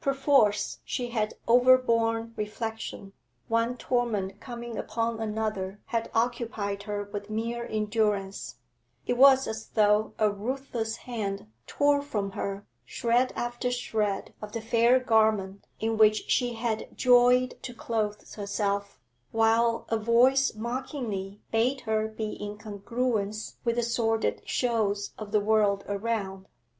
[0.00, 3.12] Perforce she had overborne reflection;
[3.46, 8.56] one torment coming upon another had occupied her with mere endurance;
[9.06, 14.60] it was as though a ruthless hand tore from her shred after shred of the
[14.60, 18.98] fair garment in which she had joyed to clothe herself,
[19.30, 25.38] while a voice mockingly bade her be in congruence with the sordid shows of the
[25.40, 26.48] world around.